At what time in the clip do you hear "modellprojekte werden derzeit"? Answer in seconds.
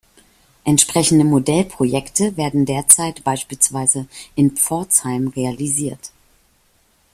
1.23-3.23